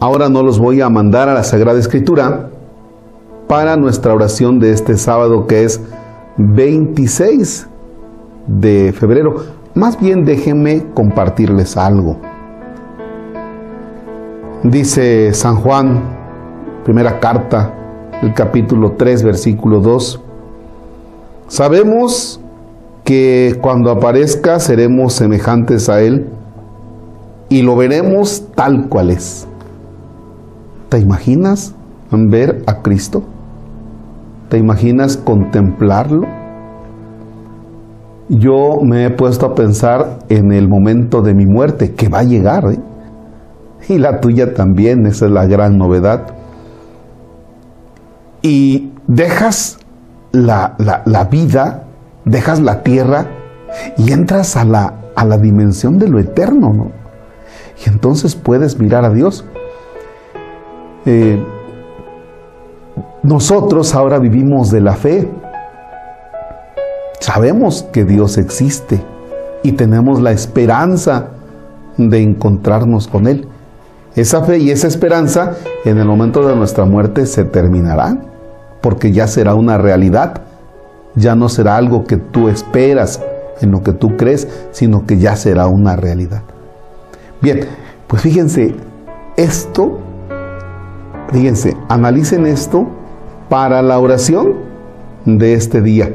Ahora 0.00 0.28
no 0.28 0.44
los 0.44 0.60
voy 0.60 0.80
a 0.80 0.88
mandar 0.88 1.28
a 1.28 1.34
la 1.34 1.42
Sagrada 1.42 1.76
Escritura 1.76 2.50
para 3.48 3.76
nuestra 3.76 4.14
oración 4.14 4.60
de 4.60 4.70
este 4.72 4.96
sábado 4.96 5.48
que 5.48 5.64
es 5.64 5.80
26 6.36 7.66
de 8.46 8.92
febrero. 8.92 9.42
Más 9.74 9.98
bien 10.00 10.24
déjenme 10.24 10.84
compartirles 10.94 11.76
algo. 11.76 12.16
Dice 14.62 15.34
San 15.34 15.56
Juan, 15.56 16.00
primera 16.84 17.18
carta, 17.18 17.74
el 18.22 18.34
capítulo 18.34 18.92
3, 18.92 19.24
versículo 19.24 19.80
2. 19.80 20.20
Sabemos 21.48 22.40
que 23.02 23.58
cuando 23.60 23.90
aparezca 23.90 24.60
seremos 24.60 25.14
semejantes 25.14 25.88
a 25.88 26.02
Él 26.02 26.28
y 27.48 27.62
lo 27.62 27.74
veremos 27.74 28.44
tal 28.54 28.88
cual 28.88 29.10
es. 29.10 29.48
¿Te 30.88 30.98
imaginas 30.98 31.74
ver 32.10 32.62
a 32.66 32.82
Cristo? 32.82 33.22
¿Te 34.48 34.58
imaginas 34.58 35.16
contemplarlo? 35.16 36.26
Yo 38.28 38.76
me 38.82 39.06
he 39.06 39.10
puesto 39.10 39.46
a 39.46 39.54
pensar 39.54 40.18
en 40.28 40.52
el 40.52 40.68
momento 40.68 41.22
de 41.22 41.34
mi 41.34 41.46
muerte, 41.46 41.94
que 41.94 42.08
va 42.08 42.20
a 42.20 42.24
llegar, 42.24 42.64
¿eh? 42.72 42.78
y 43.88 43.98
la 43.98 44.20
tuya 44.20 44.54
también, 44.54 45.06
esa 45.06 45.26
es 45.26 45.32
la 45.32 45.46
gran 45.46 45.78
novedad. 45.78 46.34
Y 48.42 48.92
dejas 49.06 49.78
la, 50.32 50.76
la 50.78 51.24
vida 51.24 51.88
dejas 52.28 52.60
la 52.60 52.82
tierra 52.82 53.26
y 53.96 54.12
entras 54.12 54.56
a 54.56 54.64
la, 54.64 54.94
a 55.16 55.24
la 55.24 55.38
dimensión 55.38 55.98
de 55.98 56.08
lo 56.08 56.18
eterno, 56.18 56.72
¿no? 56.72 56.92
Y 57.84 57.88
entonces 57.88 58.34
puedes 58.34 58.78
mirar 58.78 59.04
a 59.04 59.10
Dios. 59.10 59.44
Eh, 61.10 61.42
nosotros 63.22 63.94
ahora 63.94 64.18
vivimos 64.18 64.70
de 64.70 64.80
la 64.82 64.92
fe. 64.92 65.26
Sabemos 67.20 67.86
que 67.92 68.04
Dios 68.04 68.36
existe 68.36 69.00
y 69.62 69.72
tenemos 69.72 70.20
la 70.20 70.32
esperanza 70.32 71.28
de 71.96 72.22
encontrarnos 72.22 73.08
con 73.08 73.26
Él. 73.26 73.48
Esa 74.16 74.42
fe 74.42 74.58
y 74.58 74.70
esa 74.70 74.86
esperanza 74.86 75.56
en 75.86 75.96
el 75.96 76.06
momento 76.06 76.46
de 76.46 76.54
nuestra 76.54 76.84
muerte 76.84 77.24
se 77.24 77.44
terminará, 77.44 78.18
porque 78.82 79.10
ya 79.10 79.26
será 79.26 79.54
una 79.54 79.78
realidad 79.78 80.42
ya 81.14 81.34
no 81.34 81.48
será 81.48 81.76
algo 81.76 82.04
que 82.04 82.16
tú 82.16 82.48
esperas, 82.48 83.20
en 83.60 83.72
lo 83.72 83.82
que 83.82 83.92
tú 83.92 84.16
crees, 84.16 84.46
sino 84.70 85.04
que 85.04 85.18
ya 85.18 85.34
será 85.34 85.66
una 85.66 85.96
realidad. 85.96 86.42
Bien, 87.42 87.66
pues 88.06 88.22
fíjense, 88.22 88.76
esto, 89.36 89.98
fíjense, 91.32 91.76
analicen 91.88 92.46
esto 92.46 92.86
para 93.48 93.82
la 93.82 93.98
oración 93.98 94.54
de 95.24 95.54
este 95.54 95.80
día, 95.80 96.14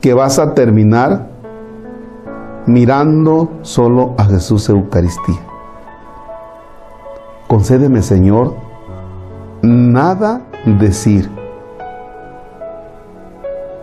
que 0.00 0.14
vas 0.14 0.38
a 0.38 0.54
terminar 0.54 1.28
mirando 2.66 3.50
solo 3.62 4.14
a 4.18 4.24
Jesús 4.24 4.68
Eucaristía. 4.68 5.40
Concédeme, 7.46 8.02
Señor, 8.02 8.54
nada 9.62 10.42
decir 10.64 11.30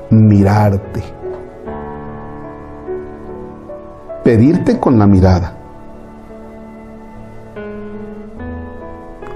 mirarte. 0.09 1.01
Pedirte 4.23 4.79
con 4.79 4.99
la 4.99 5.07
mirada. 5.07 5.62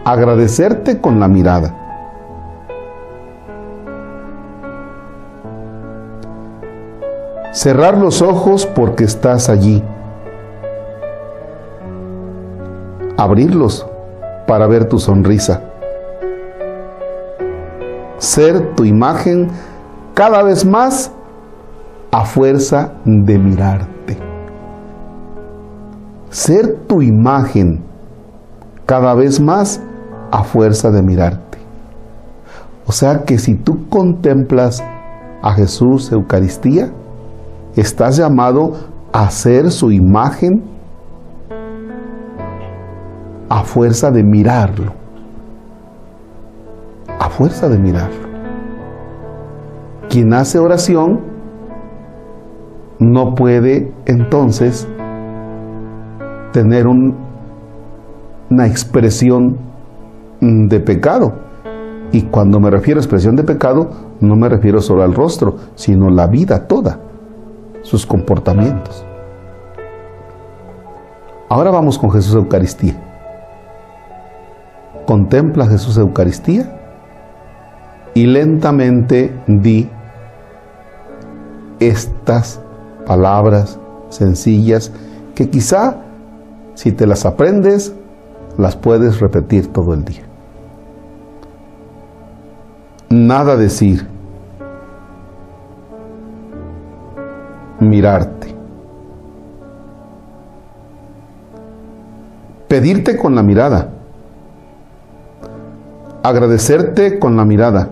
Agradecerte 0.07 1.01
con 1.01 1.19
la 1.19 1.27
mirada. 1.27 1.75
Cerrar 7.51 7.97
los 7.97 8.21
ojos 8.21 8.65
porque 8.65 9.03
estás 9.03 9.49
allí. 9.49 9.83
Abrirlos 13.17 13.85
para 14.47 14.65
ver 14.65 14.87
tu 14.87 14.97
sonrisa. 14.97 15.59
Ser 18.17 18.75
tu 18.75 18.85
imagen 18.85 19.49
cada 20.13 20.41
vez 20.41 20.63
más 20.63 21.11
a 22.11 22.23
fuerza 22.23 22.93
de 23.03 23.37
mirarte. 23.37 24.17
Ser 26.29 26.77
tu 26.87 27.01
imagen 27.01 27.83
cada 28.85 29.13
vez 29.13 29.41
más 29.41 29.81
a 30.31 30.43
fuerza 30.43 30.91
de 30.91 31.01
mirarte. 31.01 31.57
O 32.85 32.91
sea 32.91 33.23
que 33.25 33.37
si 33.37 33.55
tú 33.55 33.87
contemplas 33.89 34.83
a 35.41 35.53
Jesús 35.53 36.11
Eucaristía, 36.11 36.91
estás 37.75 38.17
llamado 38.17 38.73
a 39.11 39.29
ser 39.29 39.71
su 39.71 39.91
imagen 39.91 40.63
a 43.49 43.63
fuerza 43.63 44.11
de 44.11 44.23
mirarlo. 44.23 44.93
A 47.19 47.29
fuerza 47.29 47.67
de 47.67 47.77
mirarlo 47.77 48.27
quien 50.09 50.33
hace 50.33 50.57
oración 50.57 51.19
no 52.99 53.35
puede 53.35 53.93
entonces 54.05 54.87
tener 56.53 56.87
una 56.87 58.65
expresión 58.65 59.57
de 60.41 60.79
pecado. 60.79 61.33
Y 62.11 62.23
cuando 62.23 62.59
me 62.59 62.69
refiero 62.69 62.99
a 62.99 63.03
expresión 63.03 63.35
de 63.35 63.43
pecado, 63.43 63.89
no 64.19 64.35
me 64.35 64.49
refiero 64.49 64.81
solo 64.81 65.03
al 65.03 65.13
rostro, 65.13 65.55
sino 65.75 66.09
la 66.09 66.27
vida 66.27 66.67
toda, 66.67 66.99
sus 67.81 68.05
comportamientos. 68.05 69.05
Ahora 71.49 71.71
vamos 71.71 71.97
con 71.97 72.11
Jesús 72.11 72.35
Eucaristía. 72.35 72.95
Contempla 75.05 75.67
Jesús 75.67 75.97
Eucaristía 75.97 76.77
y 78.13 78.25
lentamente 78.25 79.33
di 79.47 79.89
estas 81.79 82.59
palabras 83.05 83.79
sencillas 84.09 84.91
que 85.35 85.49
quizá 85.49 85.97
si 86.73 86.91
te 86.91 87.07
las 87.07 87.25
aprendes, 87.25 87.93
las 88.57 88.75
puedes 88.75 89.19
repetir 89.19 89.71
todo 89.71 89.93
el 89.93 90.03
día. 90.03 90.23
Nada 93.09 93.55
decir. 93.55 94.07
Mirarte. 97.79 98.55
Pedirte 102.67 103.17
con 103.17 103.35
la 103.35 103.43
mirada. 103.43 103.89
Agradecerte 106.23 107.19
con 107.19 107.37
la 107.37 107.45
mirada 107.45 107.89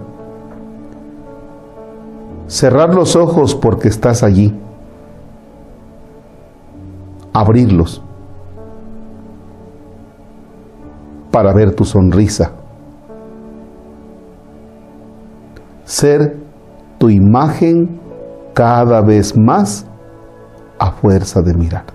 Cerrar 2.47 2.93
los 2.93 3.15
ojos 3.15 3.55
porque 3.55 3.87
estás 3.87 4.21
allí. 4.21 4.53
Abrirlos 7.33 8.04
para 11.35 11.51
ver 11.51 11.75
tu 11.75 11.83
sonrisa. 11.83 12.49
Ser 15.83 16.37
tu 16.97 17.09
imagen 17.09 17.99
cada 18.53 19.01
vez 19.01 19.35
más 19.35 19.85
a 20.79 20.91
fuerza 20.91 21.41
de 21.41 21.53
mirar. 21.53 21.94